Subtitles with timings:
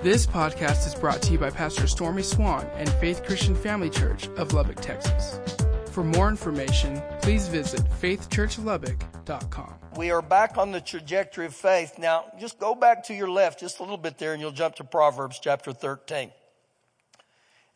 [0.00, 4.28] This podcast is brought to you by Pastor Stormy Swann and Faith Christian Family Church
[4.36, 5.40] of Lubbock, Texas.
[5.90, 9.74] For more information, please visit faithchurchlubbock.com.
[9.96, 11.98] We are back on the trajectory of faith.
[11.98, 14.76] Now, just go back to your left just a little bit there and you'll jump
[14.76, 16.30] to Proverbs chapter 13.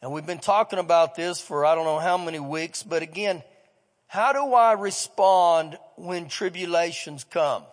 [0.01, 3.43] And we've been talking about this for I don't know how many weeks, but again,
[4.07, 7.65] how do I respond when tribulations come?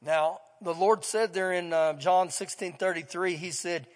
[0.00, 3.86] Now, the Lord said there in uh, John 16:33, he said,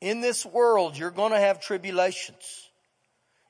[0.00, 2.68] "In this world you're going to have tribulations.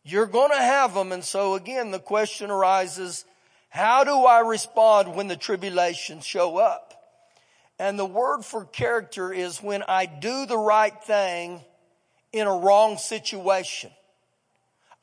[0.02, 3.24] You're going to have them." And so again, the question arises,
[3.70, 6.92] how do I respond when the tribulations show up?
[7.78, 11.64] And the word for character is when I do the right thing
[12.32, 13.90] in a wrong situation.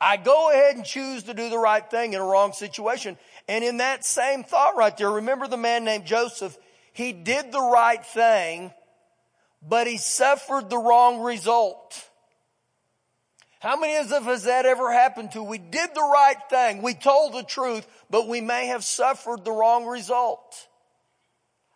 [0.00, 3.18] I go ahead and choose to do the right thing in a wrong situation.
[3.48, 6.56] And in that same thought right there, remember the man named Joseph?
[6.98, 8.72] He did the right thing,
[9.62, 11.94] but he suffered the wrong result.
[13.60, 15.42] How many of us has that ever happened to?
[15.44, 16.82] We did the right thing.
[16.82, 20.66] We told the truth, but we may have suffered the wrong result.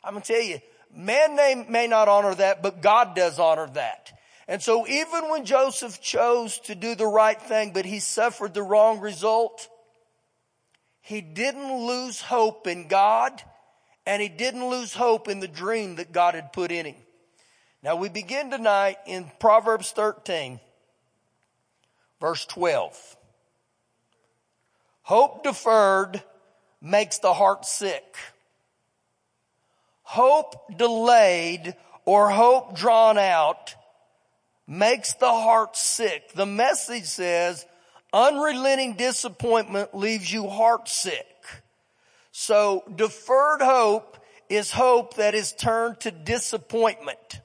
[0.03, 0.59] I'm going to tell you,
[0.93, 4.13] man may, may not honor that, but God does honor that.
[4.49, 8.65] And so even when Joseph chose to do the right thing, but he suffered the
[8.65, 9.69] wrong result,
[11.01, 13.41] he didn't lose hope in God
[14.07, 16.97] and he didn't lose hope in the dream that God had put in him.
[17.83, 20.61] Now we begin tonight in Proverbs 13,
[22.21, 23.17] verse 12.
[25.03, 26.23] Hope deferred
[26.81, 28.17] makes the heart sick.
[30.03, 33.75] Hope delayed or hope drawn out
[34.67, 36.33] makes the heart sick.
[36.35, 37.67] The message says
[38.13, 41.27] unrelenting disappointment leaves you heart sick.
[42.33, 44.17] So deferred hope
[44.49, 47.41] is hope that is turned to disappointment.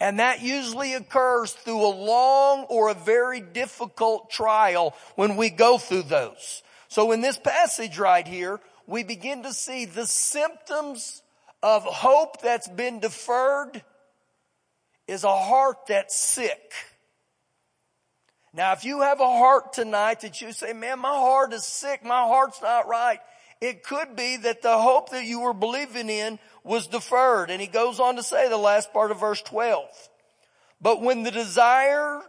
[0.00, 5.78] And that usually occurs through a long or a very difficult trial when we go
[5.78, 6.62] through those.
[6.88, 11.22] So in this passage right here, we begin to see the symptoms
[11.62, 13.82] of hope that's been deferred
[15.06, 16.72] is a heart that's sick.
[18.52, 22.04] Now, if you have a heart tonight that you say, man, my heart is sick,
[22.04, 23.20] my heart's not right,
[23.60, 27.50] it could be that the hope that you were believing in was deferred.
[27.50, 29.86] And he goes on to say the last part of verse 12.
[30.80, 32.22] But when the desire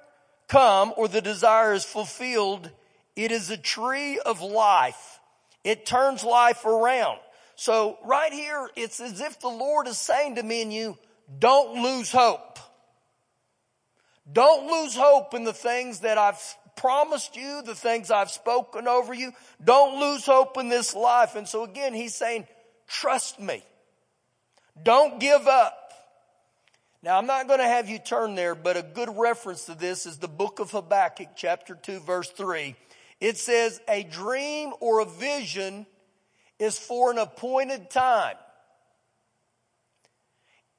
[0.47, 2.69] come or the desire is fulfilled,
[3.15, 5.19] it is a tree of life.
[5.63, 7.19] It turns life around.
[7.55, 10.97] So right here, it's as if the Lord is saying to me and you,
[11.39, 12.59] don't lose hope.
[14.31, 16.41] Don't lose hope in the things that I've
[16.75, 19.31] promised you, the things I've spoken over you.
[19.63, 21.35] Don't lose hope in this life.
[21.35, 22.47] And so again, he's saying,
[22.87, 23.63] trust me.
[24.81, 25.77] Don't give up.
[27.03, 30.05] Now I'm not going to have you turn there, but a good reference to this
[30.05, 32.75] is the book of Habakkuk chapter 2 verse 3.
[33.19, 35.85] It says a dream or a vision
[36.59, 38.35] is for an appointed time.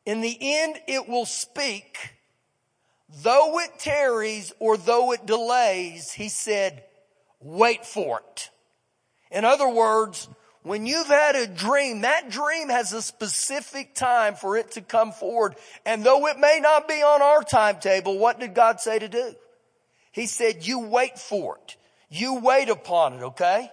[0.05, 1.97] In the end, it will speak
[3.23, 6.85] though it tarries or though it delays, he said,
[7.41, 8.51] wait for it.
[9.31, 10.29] In other words,
[10.63, 15.13] when you've had a dream, that dream has a specific time for it to come
[15.13, 15.57] forward.
[15.85, 19.35] And though it may not be on our timetable, what did God say to do?
[20.13, 21.77] He said, you wait for it.
[22.11, 23.71] You wait upon it, okay?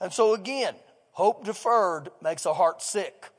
[0.00, 0.74] And so again,
[1.12, 3.30] hope deferred makes a heart sick.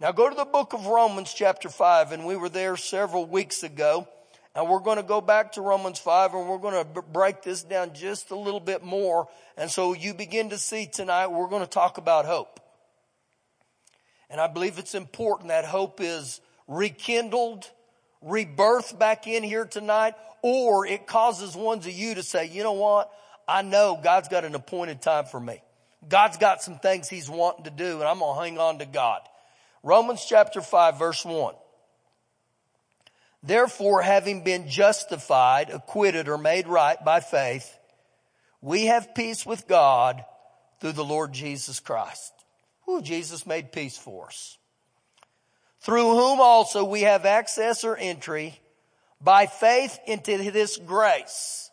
[0.00, 3.62] Now go to the book of Romans chapter 5 and we were there several weeks
[3.62, 4.08] ago.
[4.54, 7.62] And we're going to go back to Romans 5 and we're going to break this
[7.64, 9.28] down just a little bit more.
[9.56, 12.60] And so you begin to see tonight, we're going to talk about hope.
[14.30, 17.68] And I believe it's important that hope is rekindled,
[18.24, 22.72] rebirthed back in here tonight, or it causes ones of you to say, you know
[22.72, 23.10] what?
[23.48, 25.60] I know God's got an appointed time for me.
[26.08, 28.86] God's got some things he's wanting to do and I'm going to hang on to
[28.86, 29.20] God.
[29.82, 31.54] Romans chapter 5 verse 1.
[33.46, 37.78] Therefore, having been justified, acquitted, or made right by faith,
[38.62, 40.24] we have peace with God
[40.80, 42.32] through the Lord Jesus Christ.
[42.86, 44.56] Who Jesus made peace for us.
[45.80, 48.58] Through whom also we have access or entry
[49.20, 51.70] by faith into this grace.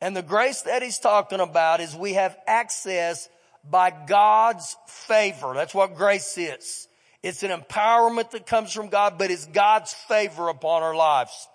[0.00, 3.28] And the grace that he's talking about is we have access
[3.68, 5.52] by God's favor.
[5.52, 6.88] That's what grace is.
[7.22, 11.48] It's an empowerment that comes from God, but it's God's favor upon our lives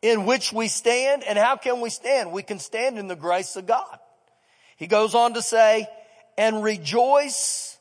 [0.00, 1.24] in which we stand.
[1.24, 2.32] And how can we stand?
[2.32, 3.98] We can stand in the grace of God.
[4.76, 5.86] He goes on to say,
[6.36, 7.78] and rejoice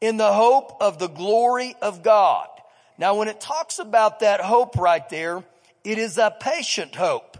[0.00, 2.48] in the hope of the glory of God.
[2.98, 5.42] Now when it talks about that hope right there,
[5.84, 7.36] It is a patient hope.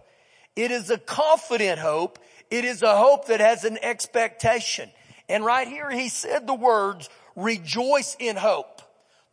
[0.54, 2.18] It is a confident hope.
[2.50, 4.90] It is a hope that has an expectation.
[5.28, 8.73] And right here he said the words, rejoice in hope.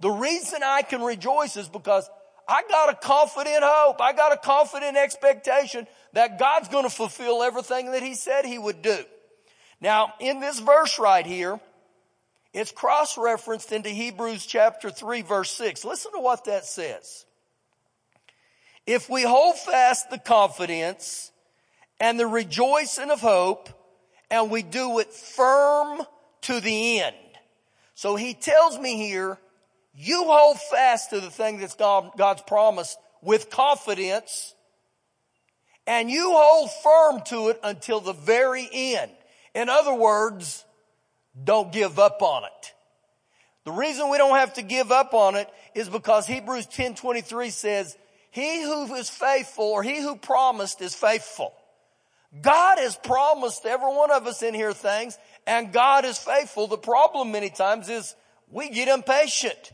[0.01, 2.09] The reason I can rejoice is because
[2.47, 4.01] I got a confident hope.
[4.01, 8.57] I got a confident expectation that God's going to fulfill everything that he said he
[8.57, 8.97] would do.
[9.79, 11.59] Now, in this verse right here,
[12.53, 15.85] it's cross-referenced into Hebrews chapter 3 verse 6.
[15.85, 17.25] Listen to what that says.
[18.85, 21.31] If we hold fast the confidence
[21.99, 23.69] and the rejoicing of hope
[24.29, 26.01] and we do it firm
[26.41, 27.15] to the end.
[27.93, 29.37] So he tells me here,
[29.93, 34.55] you hold fast to the thing that's God, God's promised with confidence
[35.85, 39.11] and you hold firm to it until the very end.
[39.53, 40.63] In other words,
[41.43, 42.73] don't give up on it.
[43.65, 47.97] The reason we don't have to give up on it is because Hebrews 10:23 says,
[48.31, 51.53] "He who is faithful or he who promised is faithful."
[52.39, 56.67] God has promised every one of us in here things and God is faithful.
[56.67, 58.15] The problem many times is
[58.49, 59.73] we get impatient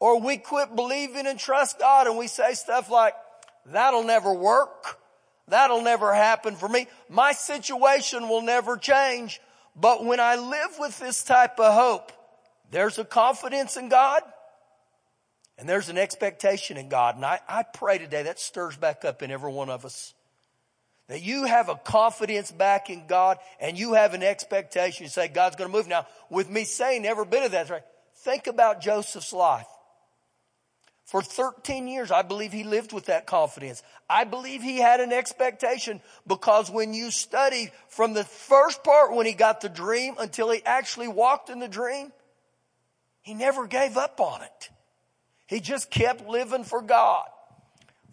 [0.00, 3.14] or we quit believing and trust God and we say stuff like,
[3.66, 4.98] that'll never work.
[5.48, 6.86] That'll never happen for me.
[7.08, 9.40] My situation will never change.
[9.74, 12.12] But when I live with this type of hope,
[12.70, 14.22] there's a confidence in God
[15.56, 17.16] and there's an expectation in God.
[17.16, 20.14] And I, I pray today that stirs back up in every one of us.
[21.08, 25.04] That you have a confidence back in God and you have an expectation.
[25.04, 25.88] You say, God's going to move.
[25.88, 27.82] Now, with me saying every bit of that, right?
[28.18, 29.66] Think about Joseph's life.
[31.08, 33.82] For 13 years, I believe he lived with that confidence.
[34.10, 39.24] I believe he had an expectation because when you study from the first part when
[39.24, 42.12] he got the dream until he actually walked in the dream,
[43.22, 44.68] he never gave up on it.
[45.46, 47.24] He just kept living for God.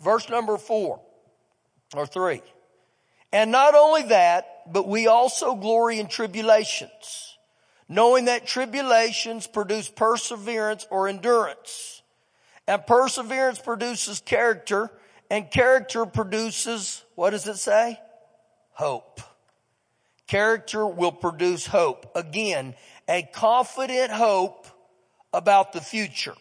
[0.02, 1.02] Verse number four
[1.94, 2.42] or three.
[3.34, 7.36] And not only that, but we also glory in tribulations,
[7.90, 11.95] knowing that tribulations produce perseverance or endurance.
[12.68, 14.92] And perseverance produces character
[15.30, 18.00] and character produces, what does it say?
[18.72, 19.22] Hope.
[20.28, 22.12] Character will produce hope.
[22.16, 22.76] Again,
[23.08, 24.68] a confident hope
[25.34, 26.34] about the future.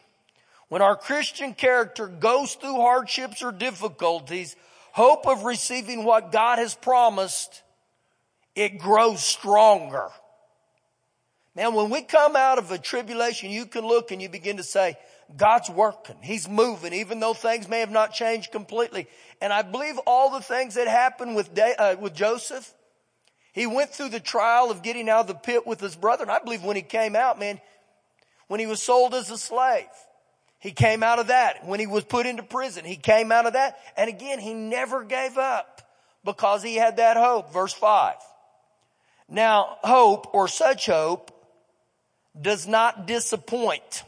[0.69, 4.57] When our Christian character goes through hardships or difficulties,
[4.93, 7.63] hope of receiving what God has promised,
[8.55, 10.09] it grows stronger.
[11.55, 14.65] Man, when we come out of a tribulation, you can look and you begin to
[14.65, 14.97] say,
[15.37, 16.17] God's working.
[16.23, 19.09] He's moving, even though things may have not changed completely.
[19.41, 22.73] And I believe all the things that happened with, uh, with Joseph,
[23.53, 26.23] he went through the trial of getting out of the pit with his brother.
[26.23, 27.61] And I believe when he came out, man,
[28.49, 29.87] when he was sold as a slave,
[30.59, 31.67] he came out of that.
[31.67, 33.79] When he was put into prison, he came out of that.
[33.97, 35.83] And again, he never gave up
[36.25, 37.53] because he had that hope.
[37.53, 38.17] Verse five.
[39.29, 41.31] Now, hope or such hope
[42.39, 44.05] does not disappoint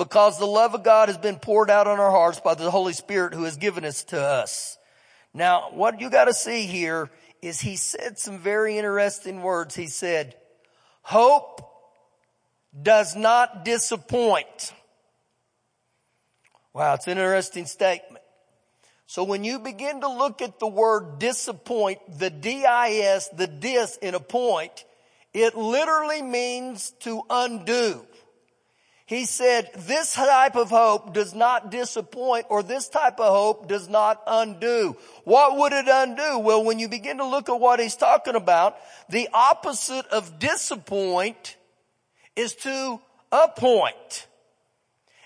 [0.00, 2.94] because the love of God has been poured out on our hearts by the Holy
[2.94, 4.78] Spirit who has given us to us.
[5.34, 7.10] Now, what you gotta see here
[7.42, 9.74] is he said some very interesting words.
[9.74, 10.36] He said,
[11.02, 11.60] hope
[12.82, 14.72] does not disappoint.
[16.72, 18.24] Wow, it's an interesting statement.
[19.06, 24.14] So when you begin to look at the word disappoint, the D-I-S, the dis in
[24.14, 24.86] a point,
[25.34, 28.06] it literally means to undo.
[29.10, 33.88] He said, this type of hope does not disappoint or this type of hope does
[33.88, 34.96] not undo.
[35.24, 36.38] What would it undo?
[36.38, 38.76] Well, when you begin to look at what he's talking about,
[39.08, 41.56] the opposite of disappoint
[42.36, 43.00] is to
[43.32, 44.28] appoint.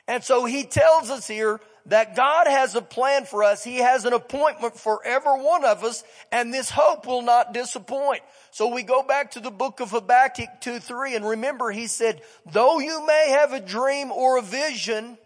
[0.09, 3.63] And so he tells us here that God has a plan for us.
[3.63, 8.23] He has an appointment for every one of us and this hope will not disappoint.
[8.51, 12.23] So we go back to the book of Habakkuk 2, 3 and remember he said,
[12.51, 15.19] though you may have a dream or a vision,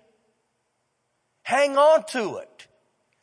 [1.42, 2.66] hang on to it.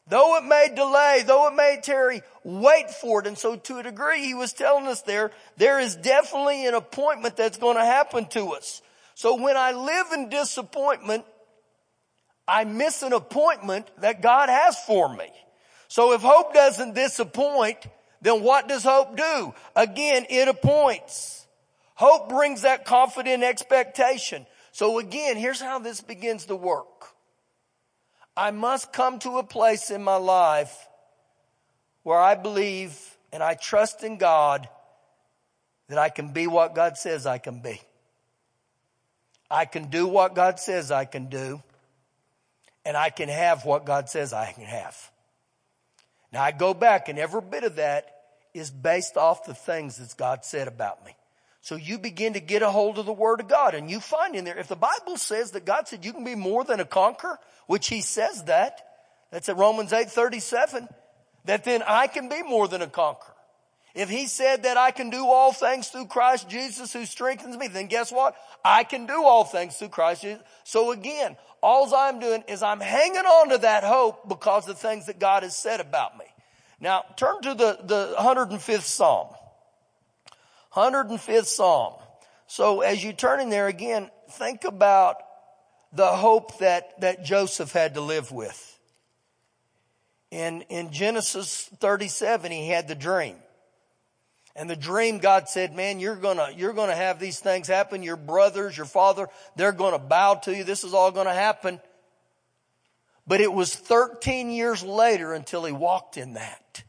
[0.08, 3.27] Though it may delay, though it may tarry, wait for it.
[3.27, 7.36] And so to a degree, he was telling us there, there is definitely an appointment
[7.36, 8.84] that's going to happen to us.
[9.15, 11.25] So when I live in disappointment,
[12.47, 15.31] I miss an appointment that God has for me.
[15.87, 17.77] So if hope doesn't disappoint,
[18.21, 19.53] then what does hope do?
[19.75, 21.47] Again, it appoints.
[21.95, 24.45] Hope brings that confident expectation.
[24.71, 27.15] So again, here's how this begins to work.
[28.35, 30.87] I must come to a place in my life
[32.03, 32.99] where I believe
[33.31, 34.67] and I trust in God
[35.87, 37.79] that I can be what God says I can be.
[39.49, 41.61] I can do what God says I can do.
[42.86, 45.12] And I can have what God says I can have.
[46.32, 48.12] Now I go back and every bit of that
[48.54, 51.15] is based off the things that God said about me.
[51.62, 54.36] So you begin to get a hold of the Word of God and you find
[54.36, 56.86] in there, if the Bible says that God said you can be more than a
[56.86, 58.86] conqueror, which He says that,
[59.32, 60.88] that's at Romans 8, 37,
[61.46, 63.35] that then I can be more than a conqueror.
[63.95, 67.69] If He said that I can do all things through Christ Jesus who strengthens me,
[67.69, 68.35] then guess what?
[68.63, 70.43] I can do all things through Christ Jesus.
[70.65, 74.87] So again, all I'm doing is I'm hanging on to that hope because of the
[74.87, 76.25] things that God has said about me.
[76.79, 79.29] Now turn to the, the 105th Psalm.
[80.73, 81.93] 105th Psalm.
[82.47, 85.17] So as you turn in there again, think about
[85.93, 88.77] the hope that, that Joseph had to live with.
[90.31, 93.37] In, in Genesis 37, he had the dream.
[94.55, 98.03] And the dream, God said, man, you're gonna, you're gonna have these things happen.
[98.03, 100.63] Your brothers, your father, they're gonna bow to you.
[100.63, 101.81] This is all gonna happen.
[103.27, 106.83] But it was 13 years later until he walked in that.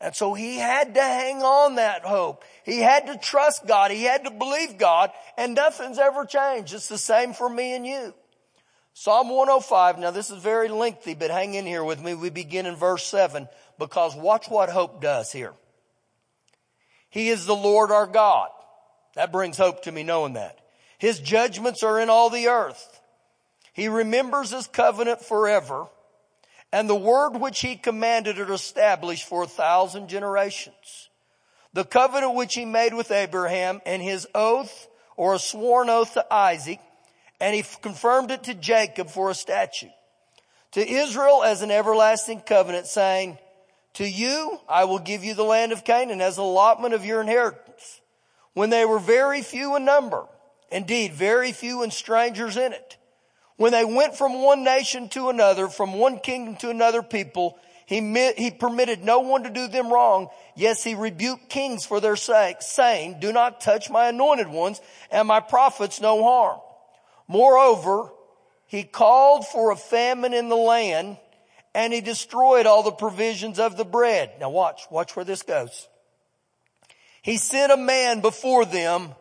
[0.00, 2.44] And so he had to hang on that hope.
[2.64, 3.90] He had to trust God.
[3.90, 6.72] He had to believe God and nothing's ever changed.
[6.72, 8.14] It's the same for me and you.
[8.92, 9.98] Psalm 105.
[9.98, 12.14] Now this is very lengthy, but hang in here with me.
[12.14, 15.52] We begin in verse seven because watch what hope does here.
[17.10, 18.48] He is the Lord our God.
[19.14, 20.58] That brings hope to me knowing that.
[20.98, 23.00] His judgments are in all the earth.
[23.72, 25.86] He remembers his covenant forever
[26.72, 31.08] and the word which he commanded it established for a thousand generations.
[31.72, 36.32] The covenant which he made with Abraham and his oath or a sworn oath to
[36.32, 36.80] Isaac,
[37.40, 39.90] and he confirmed it to Jacob for a statute.
[40.72, 43.38] To Israel as an everlasting covenant saying,
[43.98, 48.00] to you I will give you the land of Canaan as allotment of your inheritance.
[48.54, 50.24] When they were very few in number,
[50.70, 52.96] indeed very few and strangers in it,
[53.56, 58.00] when they went from one nation to another, from one kingdom to another people, he,
[58.36, 60.28] he permitted no one to do them wrong.
[60.54, 65.26] Yes, he rebuked kings for their sake, saying, do not touch my anointed ones and
[65.26, 66.60] my prophets no harm.
[67.26, 68.12] Moreover,
[68.66, 71.16] he called for a famine in the land
[71.78, 74.32] and he destroyed all the provisions of the bread.
[74.40, 75.86] Now watch, watch where this goes.
[77.22, 79.14] He sent a man before them,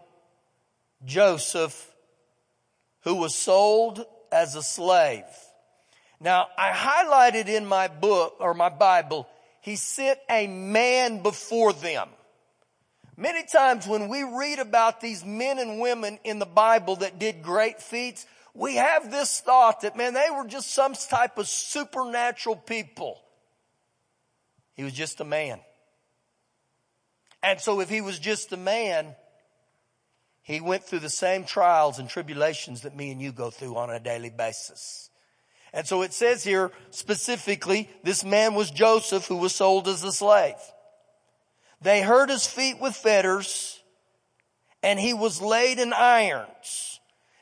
[1.05, 1.93] Joseph,
[3.01, 5.23] who was sold as a slave.
[6.19, 9.27] Now, I highlighted in my book or my Bible,
[9.61, 12.09] he sent a man before them.
[13.15, 17.43] Many times when we read about these men and women in the Bible that did
[17.43, 18.25] great feats,
[18.57, 23.21] we have this thought that, man, they were just some type of supernatural people.
[24.73, 25.59] He was just a man.
[27.43, 29.15] And so if he was just a man,
[30.41, 33.91] he went through the same trials and tribulations that me and you go through on
[33.91, 35.11] a daily basis.
[35.71, 40.11] And so it says here specifically, this man was Joseph who was sold as a
[40.11, 40.55] slave.
[41.79, 43.83] They hurt his feet with fetters
[44.81, 46.96] and he was laid in irons.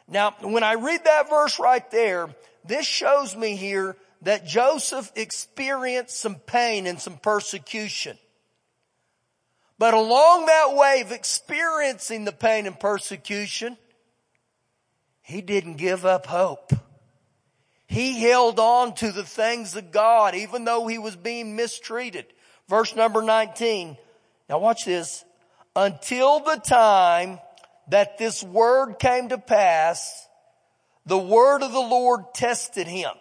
[0.07, 2.29] Now, when I read that verse right there,
[2.63, 8.17] this shows me here that Joseph experienced some pain and some persecution.
[9.77, 13.77] But along that way of experiencing the pain and persecution,
[15.21, 16.71] he didn't give up hope.
[17.87, 22.25] He held on to the things of God even though he was being mistreated.
[22.67, 23.97] Verse number 19.
[24.49, 25.23] Now watch this.
[25.75, 27.39] Until the time
[27.89, 30.27] that this word came to pass,
[31.05, 33.11] the word of the Lord tested him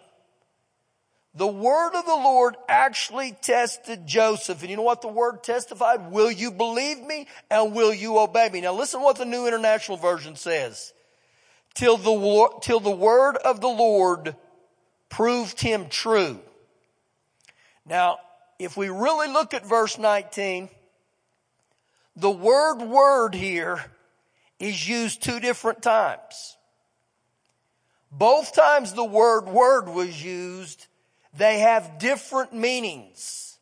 [1.35, 4.61] the word of the Lord actually tested Joseph.
[4.61, 6.11] And you know what the word testified?
[6.11, 8.61] Will you believe me and will you obey me?
[8.61, 10.93] Now listen to what the New International Version says.
[11.73, 14.33] Till the, till the word of the Lord
[15.09, 16.39] proved him true.
[17.85, 18.19] Now,
[18.57, 20.69] if we really look at verse 19,
[22.15, 23.83] the word word here
[24.59, 26.57] is used two different times.
[28.11, 30.87] Both times the word word was used,
[31.37, 33.57] they have different meanings.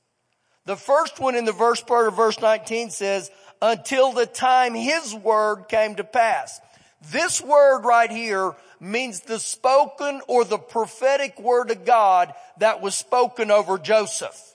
[0.65, 3.31] The first one in the verse part of verse 19 says,
[3.61, 6.59] until the time his word came to pass.
[7.11, 12.95] This word right here means the spoken or the prophetic word of God that was
[12.95, 14.52] spoken over Joseph.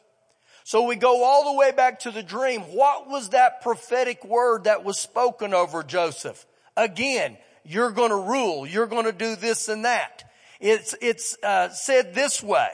[0.68, 2.60] So we go all the way back to the dream.
[2.60, 6.44] What was that prophetic word that was spoken over Joseph?
[6.76, 8.66] Again, you're going to rule.
[8.66, 10.30] You're going to do this and that.
[10.60, 12.68] It's, it's uh, said this way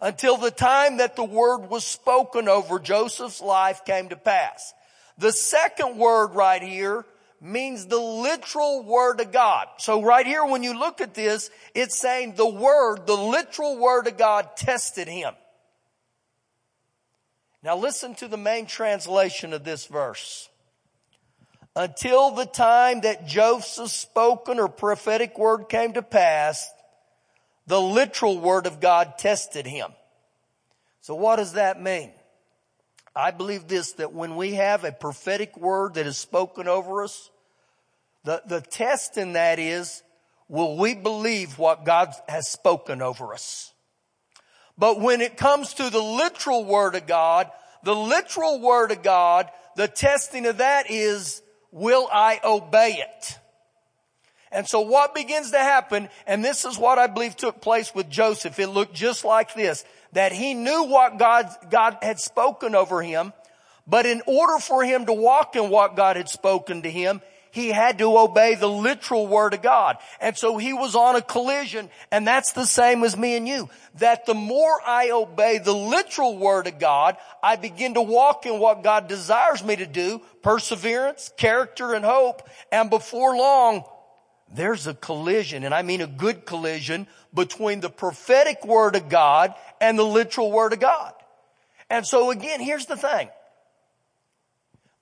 [0.00, 4.74] until the time that the word was spoken over Joseph's life came to pass.
[5.16, 7.06] The second word right here
[7.40, 9.68] means the literal word of God.
[9.78, 14.08] So right here, when you look at this, it's saying the word, the literal word
[14.08, 15.32] of God tested him.
[17.66, 20.48] Now listen to the main translation of this verse.
[21.74, 26.70] Until the time that Joseph's spoken or prophetic word came to pass,
[27.66, 29.90] the literal word of God tested him.
[31.00, 32.12] So what does that mean?
[33.16, 37.30] I believe this, that when we have a prophetic word that is spoken over us,
[38.22, 40.04] the, the test in that is,
[40.48, 43.72] will we believe what God has spoken over us?
[44.78, 47.50] But when it comes to the literal word of God,
[47.82, 53.38] the literal word of God, the testing of that is, will I obey it?
[54.52, 58.08] And so what begins to happen, and this is what I believe took place with
[58.08, 63.02] Joseph, it looked just like this, that he knew what God, God had spoken over
[63.02, 63.32] him,
[63.86, 67.20] but in order for him to walk in what God had spoken to him,
[67.56, 69.96] he had to obey the literal word of God.
[70.20, 73.70] And so he was on a collision, and that's the same as me and you.
[73.94, 78.58] That the more I obey the literal word of God, I begin to walk in
[78.58, 83.84] what God desires me to do, perseverance, character, and hope, and before long,
[84.54, 89.54] there's a collision, and I mean a good collision, between the prophetic word of God
[89.80, 91.14] and the literal word of God.
[91.88, 93.30] And so again, here's the thing.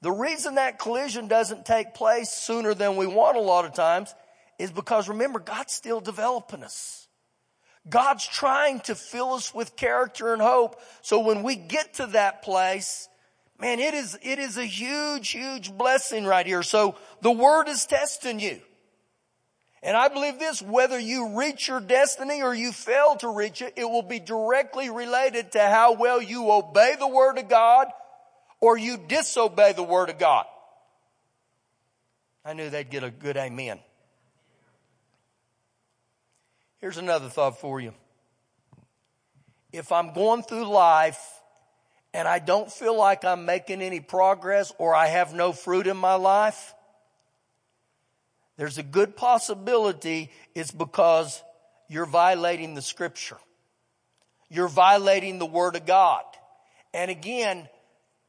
[0.04, 4.14] The reason that collision doesn't take place sooner than we want a lot of times
[4.58, 7.08] is because remember, God's still developing us.
[7.88, 10.78] God's trying to fill us with character and hope.
[11.00, 13.08] So when we get to that place,
[13.58, 16.62] man, it is, it is a huge, huge blessing right here.
[16.62, 18.60] So the word is testing you.
[19.82, 23.72] And I believe this, whether you reach your destiny or you fail to reach it,
[23.76, 27.88] it will be directly related to how well you obey the Word of God
[28.60, 30.46] or you disobey the Word of God.
[32.44, 33.78] I knew they'd get a good amen.
[36.80, 37.94] Here's another thought for you.
[39.72, 41.18] If I'm going through life
[42.12, 45.96] and I don't feel like I'm making any progress or I have no fruit in
[45.96, 46.74] my life,
[48.56, 51.42] there's a good possibility it's because
[51.88, 53.38] you're violating the scripture.
[54.48, 56.22] You're violating the word of God.
[56.92, 57.68] And again,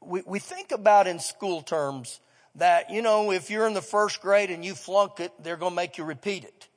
[0.06, 2.20] we, we think about in school terms
[2.56, 5.72] that, you know, if you're in the first grade and you flunk it, they're going
[5.72, 6.68] to make you repeat it.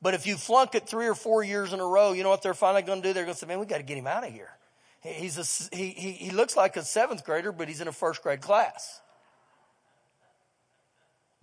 [0.00, 2.42] But if you flunk it three or four years in a row, you know what
[2.42, 3.12] they're finally going to do?
[3.12, 4.50] They're going to say, man, we got to get him out of here.
[5.00, 8.22] He's a, he, he, he looks like a seventh grader, but he's in a first
[8.22, 9.00] grade class.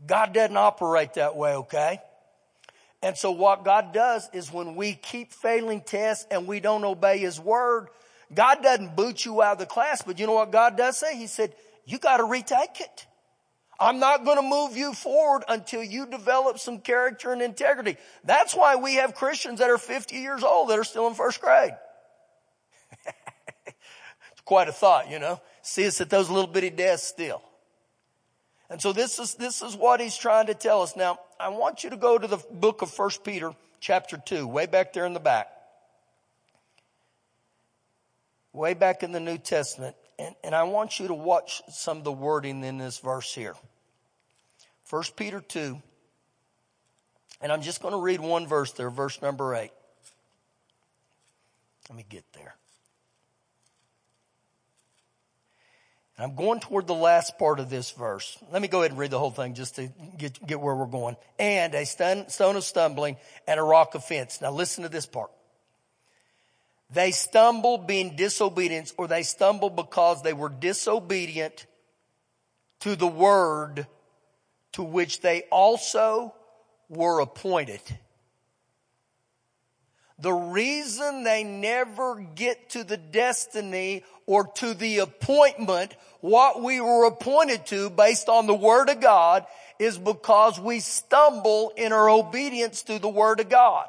[0.05, 1.99] God doesn't operate that way, okay?
[3.01, 7.19] And so what God does is when we keep failing tests and we don't obey
[7.19, 7.87] His word,
[8.33, 11.17] God doesn't boot you out of the class, but you know what God does say?
[11.17, 11.53] He said,
[11.85, 13.07] you gotta retake it.
[13.79, 17.97] I'm not going to move you forward until you develop some character and integrity.
[18.23, 21.41] That's why we have Christians that are 50 years old that are still in first
[21.41, 21.75] grade.
[23.05, 25.41] it's quite a thought, you know.
[25.63, 27.41] See us at those little bitty desks still.
[28.69, 30.95] And so this is, this is what he's trying to tell us.
[30.95, 34.65] Now, I want you to go to the book of First Peter chapter 2, way
[34.65, 35.52] back there in the back.
[38.53, 39.95] Way back in the New Testament.
[40.19, 43.55] And, and I want you to watch some of the wording in this verse here.
[44.85, 45.81] First Peter 2.
[47.41, 49.71] And I'm just going to read one verse there, verse number 8.
[51.89, 52.55] Let me get there.
[56.17, 58.37] And I'm going toward the last part of this verse.
[58.51, 60.85] Let me go ahead and read the whole thing just to get, get where we're
[60.85, 61.17] going.
[61.39, 64.39] And a stone, stone of stumbling and a rock of fence.
[64.39, 65.31] Now listen to this part.
[66.89, 71.65] They stumble being disobedient or they stumble because they were disobedient
[72.81, 73.87] to the word
[74.73, 76.33] to which they also
[76.89, 77.81] were appointed.
[80.19, 87.05] The reason they never get to the destiny or to the appointment, what we were
[87.05, 89.45] appointed to based on the Word of God,
[89.79, 93.87] is because we stumble in our obedience to the Word of God.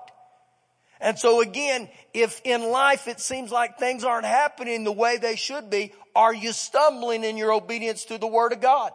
[1.01, 5.37] And so again, if in life it seems like things aren't happening the way they
[5.37, 8.93] should be, are you stumbling in your obedience to the Word of God?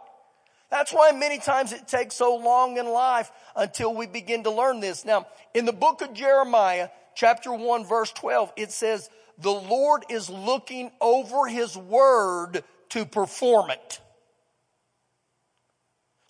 [0.70, 4.80] That's why many times it takes so long in life until we begin to learn
[4.80, 5.04] this.
[5.04, 10.28] Now, in the book of Jeremiah, chapter 1 verse 12, it says, the Lord is
[10.28, 14.00] looking over His word to perform it.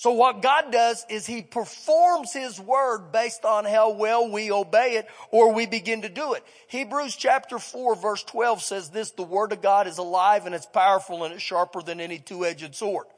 [0.00, 4.94] So what God does is He performs His word based on how well we obey
[4.96, 6.42] it or we begin to do it.
[6.68, 10.64] Hebrews chapter 4 verse 12 says this, the word of God is alive and it's
[10.64, 13.08] powerful and it's sharper than any two-edged sword.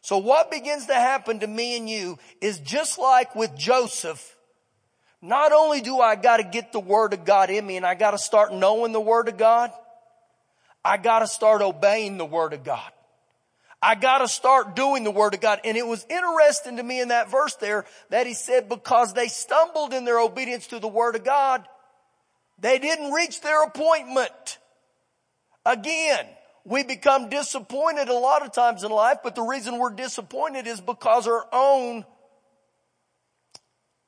[0.00, 4.36] So what begins to happen to me and you is just like with Joseph.
[5.20, 7.96] Not only do I got to get the word of God in me and I
[7.96, 9.72] got to start knowing the word of God,
[10.84, 12.92] I got to start obeying the word of God.
[13.82, 15.60] I got to start doing the word of God.
[15.64, 19.26] And it was interesting to me in that verse there that he said, because they
[19.26, 21.66] stumbled in their obedience to the word of God,
[22.60, 24.58] they didn't reach their appointment.
[25.66, 26.26] Again,
[26.64, 30.80] we become disappointed a lot of times in life, but the reason we're disappointed is
[30.80, 32.04] because our own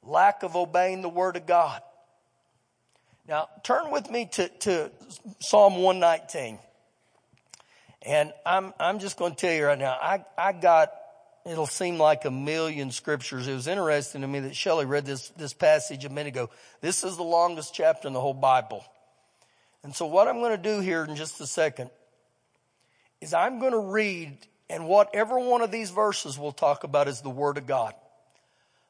[0.05, 1.83] lack of obeying the word of God.
[3.27, 4.93] Now, turn with me to, to
[5.41, 6.59] Psalm 119.
[8.05, 10.93] And I'm, I'm just going to tell you right now, I, I got,
[11.47, 13.49] it'll seem like a million scriptures.
[13.49, 16.51] It was interesting to me that Shelley read this, this passage a minute ago.
[16.81, 18.85] This is the longest chapter in the whole Bible.
[19.83, 21.91] And so what I'm going to do here in just a second
[23.21, 24.37] is I'm going to read
[24.69, 27.95] and whatever one of these verses we'll talk about is the Word of God.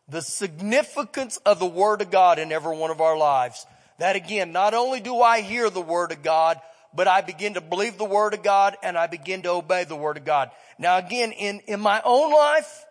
[0.09, 3.66] The significance of the Word of God in every one of our lives.
[3.98, 6.61] That again, not only do I hear the Word of God,
[6.94, 9.96] but I begin to believe the Word of God and I begin to obey the
[9.96, 10.50] Word of God.
[10.78, 12.85] Now again, in, in my own life,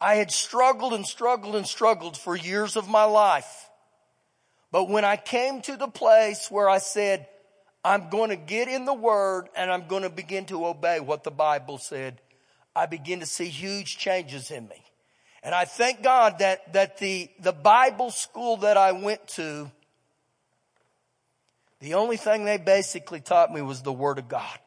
[0.00, 3.70] I had struggled and struggled and struggled for years of my life.
[4.72, 7.28] But when I came to the place where I said,
[7.84, 11.22] I'm going to get in the Word and I'm going to begin to obey what
[11.22, 12.20] the Bible said,
[12.74, 14.82] I begin to see huge changes in me.
[15.42, 19.70] And I thank God that, that the, the Bible school that I went to,
[21.84, 24.58] the only thing they basically taught me was the Word of God.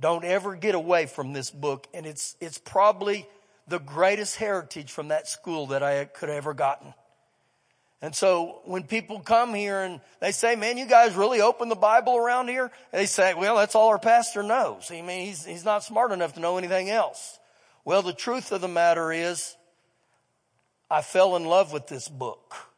[0.00, 1.86] Don't ever get away from this book.
[1.92, 3.26] And it's, it's probably
[3.68, 6.94] the greatest heritage from that school that I could have ever gotten.
[8.00, 11.74] And so when people come here and they say, man, you guys really open the
[11.74, 12.70] Bible around here?
[12.90, 14.90] They say, well, that's all our pastor knows.
[14.90, 17.38] I mean, he's, he's not smart enough to know anything else.
[17.84, 19.54] Well, the truth of the matter is,
[20.90, 22.69] I fell in love with this book.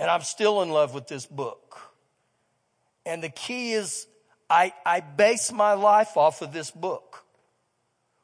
[0.00, 1.78] And I'm still in love with this book.
[3.04, 4.06] And the key is,
[4.48, 7.22] I, I base my life off of this book.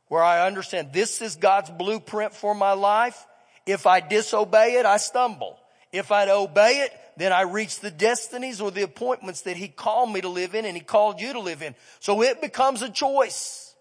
[0.08, 3.26] Where I understand this is God's blueprint for my life.
[3.66, 5.58] If I disobey it, I stumble.
[5.92, 10.10] If I obey it, then I reach the destinies or the appointments that He called
[10.10, 11.74] me to live in and He called you to live in.
[12.00, 13.74] So it becomes a choice.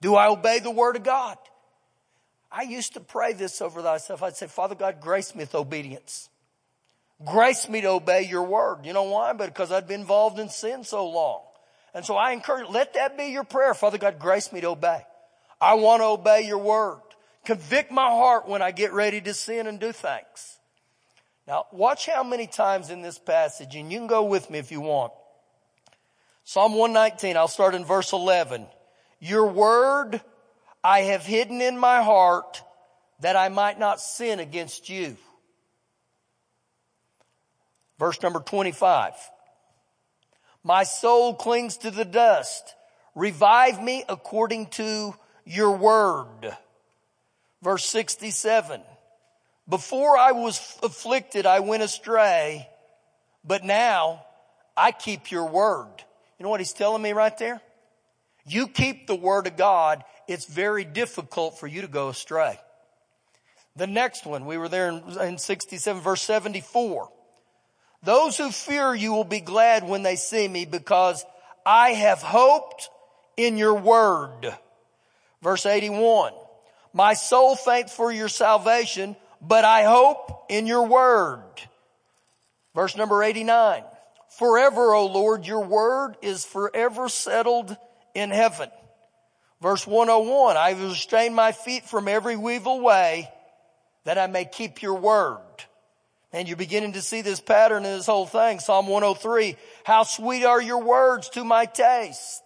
[0.00, 1.36] Do I obey the word of God?
[2.50, 4.22] I used to pray this over thyself.
[4.22, 6.30] I'd say, Father God, grace me with obedience.
[7.24, 8.84] Grace me to obey your word.
[8.84, 9.32] You know why?
[9.32, 11.40] Because I'd been involved in sin so long.
[11.94, 13.74] And so I encourage, let that be your prayer.
[13.74, 15.00] Father God, grace me to obey.
[15.60, 17.00] I want to obey your word.
[17.44, 20.58] Convict my heart when I get ready to sin and do things.
[21.46, 24.70] Now watch how many times in this passage, and you can go with me if
[24.70, 25.12] you want.
[26.44, 28.66] Psalm 119, I'll start in verse 11.
[29.18, 30.20] Your word
[30.84, 32.62] I have hidden in my heart
[33.20, 35.16] that I might not sin against you.
[37.98, 39.12] Verse number 25.
[40.64, 42.74] My soul clings to the dust.
[43.14, 46.56] Revive me according to your word.
[47.62, 48.82] Verse 67.
[49.68, 52.68] Before I was afflicted, I went astray,
[53.44, 54.24] but now
[54.76, 55.92] I keep your word.
[56.38, 57.60] You know what he's telling me right there?
[58.52, 62.58] you keep the word of God, it's very difficult for you to go astray.
[63.76, 67.10] The next one, we were there in, in 67 verse 74.
[68.02, 71.24] Those who fear you will be glad when they see me because
[71.66, 72.88] I have hoped
[73.36, 74.54] in your word.
[75.42, 76.32] Verse 81.
[76.92, 81.44] My soul faints for your salvation, but I hope in your word.
[82.74, 83.82] Verse number 89.
[84.38, 87.76] Forever, O Lord, your word is forever settled
[88.14, 88.70] in heaven.
[89.60, 93.28] Verse 101, I have restrained my feet from every evil way
[94.04, 95.40] that I may keep your word.
[96.32, 98.60] And you're beginning to see this pattern in this whole thing.
[98.60, 102.42] Psalm 103, how sweet are your words to my taste.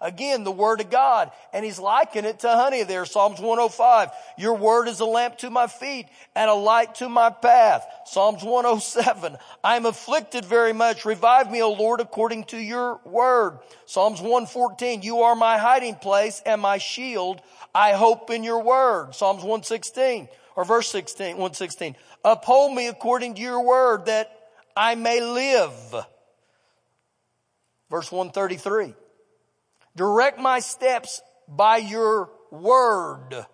[0.00, 1.30] Again, the word of God.
[1.52, 3.06] And he's liking it to honey there.
[3.06, 4.10] Psalms 105.
[4.36, 7.86] Your word is a lamp to my feet and a light to my path.
[8.04, 9.38] Psalms 107.
[9.62, 11.06] I am afflicted very much.
[11.06, 13.58] Revive me, O Lord, according to your word.
[13.86, 15.02] Psalms 114.
[15.02, 17.40] You are my hiding place and my shield.
[17.74, 19.14] I hope in your word.
[19.14, 21.96] Psalms 116 or verse 16, 116.
[22.24, 24.30] Uphold me according to your word that
[24.76, 25.72] I may live.
[27.90, 28.94] Verse 133.
[29.96, 33.46] Direct my steps by your word.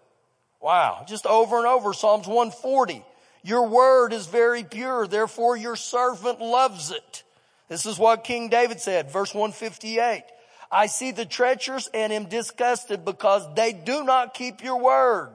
[0.60, 1.04] Wow.
[1.06, 3.04] Just over and over, Psalms 140.
[3.42, 7.22] Your word is very pure, therefore your servant loves it.
[7.68, 10.24] This is what King David said, verse 158.
[10.70, 15.30] I see the treacherous and am disgusted because they do not keep your word.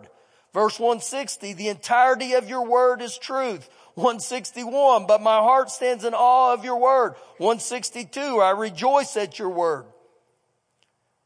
[0.55, 3.69] Verse 160, the entirety of your word is truth.
[3.95, 7.15] 161, but my heart stands in awe of your word.
[7.39, 9.83] 162, I rejoice at your word.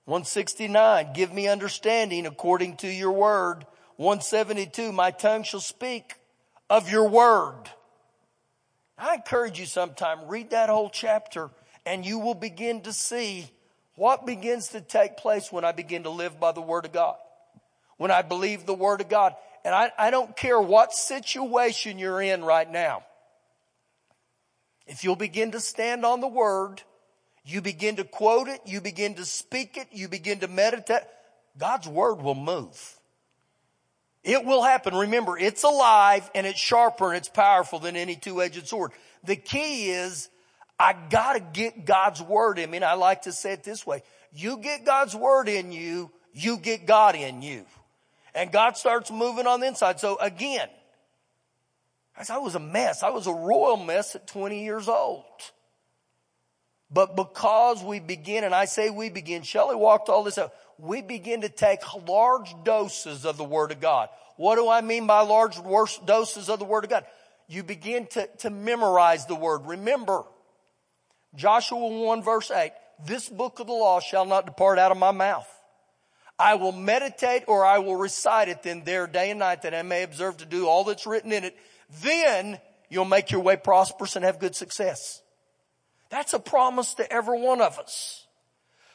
[0.05, 3.67] 169, give me understanding according to your word.
[3.97, 6.15] 172, my tongue shall speak
[6.67, 7.69] of your word.
[8.97, 11.51] I encourage you sometime, read that whole chapter
[11.85, 13.51] and you will begin to see
[13.93, 17.17] what begins to take place when I begin to live by the word of God.
[17.99, 19.35] When I believe the word of God.
[19.63, 23.03] And I, I don't care what situation you're in right now.
[24.87, 26.81] If you'll begin to stand on the word,
[27.43, 31.01] you begin to quote it, you begin to speak it, you begin to meditate,
[31.57, 32.95] God's word will move.
[34.23, 34.95] It will happen.
[34.95, 38.91] Remember, it's alive and it's sharper and it's powerful than any two-edged sword.
[39.25, 40.29] The key is
[40.79, 42.77] I gotta get God's word in me.
[42.77, 44.03] And I like to say it this way.
[44.31, 47.65] You get God's word in you, you get God in you.
[48.35, 49.99] And God starts moving on the inside.
[49.99, 50.67] So again,
[52.29, 53.03] I was a mess.
[53.03, 55.23] I was a royal mess at 20 years old.
[56.91, 61.01] But because we begin, and I say we begin, Shelley walked all this out, we
[61.01, 64.09] begin to take large doses of the Word of God.
[64.37, 65.57] What do I mean by large
[66.05, 67.05] doses of the Word of God?
[67.47, 69.65] You begin to, to memorize the Word.
[69.65, 70.23] Remember,
[71.35, 72.71] Joshua 1 verse 8,
[73.05, 75.47] this book of the law shall not depart out of my mouth.
[76.39, 79.81] I will meditate or I will recite it then there day and night that I
[79.81, 81.55] may observe to do all that's written in it.
[82.01, 85.21] Then you'll make your way prosperous and have good success.
[86.09, 88.25] That's a promise to every one of us.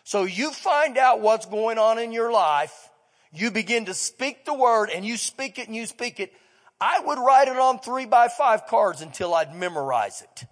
[0.04, 2.90] So you find out what's going on in your life.
[3.33, 6.33] You begin to speak the word and you speak it and you speak it.
[6.80, 10.46] I would write it on three by five cards until I'd memorize it.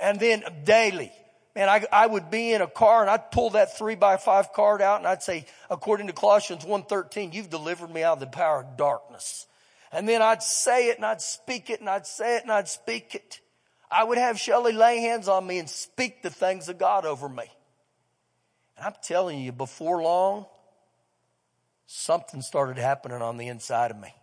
[0.00, 1.12] And then daily.
[1.58, 4.52] Man, I, I would be in a car and I'd pull that three by five
[4.52, 8.28] card out and I'd say, according to Colossians 1.13, you've delivered me out of the
[8.28, 9.48] power of darkness.
[9.90, 12.68] And then I'd say it and I'd speak it and I'd say it and I'd
[12.68, 13.40] speak it.
[13.90, 17.28] I would have Shelley lay hands on me and speak the things of God over
[17.28, 17.50] me.
[18.76, 20.46] And I'm telling you, before long,
[21.86, 24.14] something started happening on the inside of me.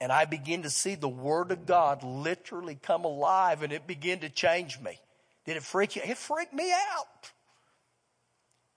[0.00, 4.20] And I began to see the Word of God literally come alive and it began
[4.20, 5.00] to change me.
[5.46, 6.02] Did it freak you?
[6.04, 7.30] It freaked me out.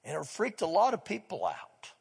[0.04, 1.92] And it freaked a lot of people out.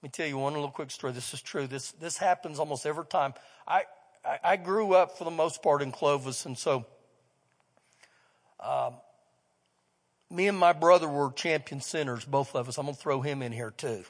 [0.00, 1.12] Let me tell you one little quick story.
[1.12, 1.66] This is true.
[1.66, 3.34] This, this happens almost every time.
[3.66, 3.82] I,
[4.24, 6.86] I, I grew up for the most part in Clovis, and so
[8.60, 8.94] um,
[10.30, 12.78] me and my brother were champion sinners, both of us.
[12.78, 14.04] I'm going to throw him in here too.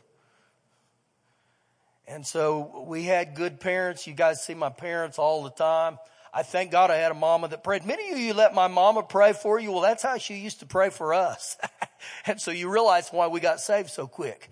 [2.09, 4.07] And so we had good parents.
[4.07, 5.99] You guys see my parents all the time.
[6.37, 7.87] I thank God I had a mama that prayed.
[7.87, 9.72] Many of you let my mama pray for you.
[9.72, 11.57] Well, that's how she used to pray for us.
[12.27, 14.51] and so you realize why we got saved so quick.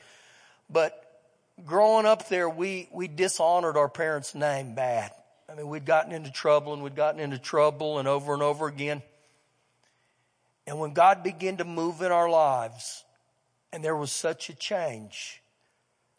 [0.70, 0.98] But
[1.66, 5.10] growing up there, we, we dishonored our parents' name bad.
[5.46, 8.66] I mean, we'd gotten into trouble and we'd gotten into trouble and over and over
[8.66, 9.02] again.
[10.66, 13.04] And when God began to move in our lives
[13.74, 15.42] and there was such a change,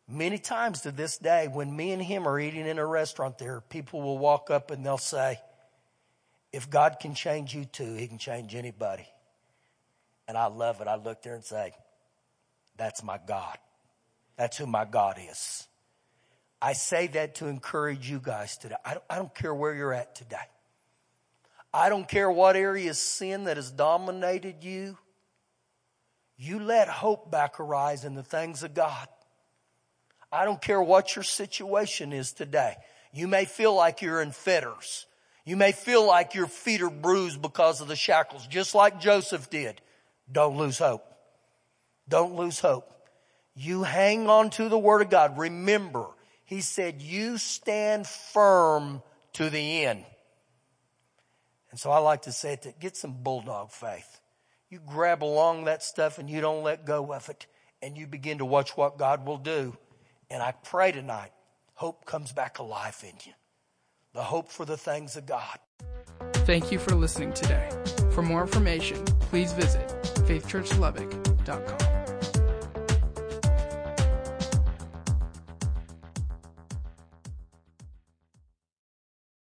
[0.07, 3.61] many times to this day, when me and him are eating in a restaurant there,
[3.61, 5.39] people will walk up and they'll say,
[6.55, 9.05] if God can change you too, he can change anybody.
[10.25, 10.87] And I love it.
[10.87, 11.73] I look there and say,
[12.77, 13.57] that's my God.
[14.37, 15.67] That's who my God is.
[16.61, 18.75] I say that to encourage you guys today.
[18.85, 20.37] I don't, I don't care where you're at today.
[21.73, 24.97] I don't care what area of sin that has dominated you.
[26.37, 29.09] You let hope back arise in the things of God.
[30.31, 32.75] I don't care what your situation is today.
[33.13, 35.05] You may feel like you're in fetters.
[35.45, 39.49] You may feel like your feet are bruised because of the shackles, just like Joseph
[39.49, 39.79] did.
[40.31, 41.05] Don't lose hope.
[42.09, 42.91] Don't lose hope.
[43.55, 45.37] You hang on to the Word of God.
[45.37, 46.07] Remember,
[46.45, 49.03] He said, you stand firm
[49.33, 50.03] to the end.
[51.69, 54.19] And so I like to say it, get some bulldog faith.
[54.69, 57.45] You grab along that stuff and you don't let go of it
[57.81, 59.77] and you begin to watch what God will do.
[60.29, 61.31] And I pray tonight,
[61.75, 63.33] hope comes back alive in you.
[64.15, 65.59] The hope for the things of God.
[66.47, 67.69] Thank you for listening today.
[68.11, 69.89] For more information, please visit
[70.25, 71.94] faithchurchlubbock.com.